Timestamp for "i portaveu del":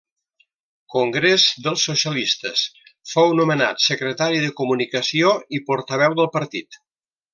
5.59-6.33